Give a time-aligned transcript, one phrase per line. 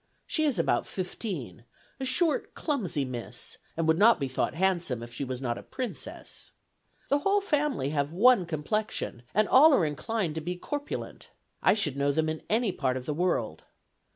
[0.25, 1.63] She is about fifteen;
[1.99, 5.61] a short, clumsy miss, and would not be thought handsome if she was not a
[5.61, 6.53] princess.
[7.09, 11.29] The whole family have one complexion, and all are inclined to be corpulent.
[11.61, 13.65] I should know them in any part of the world.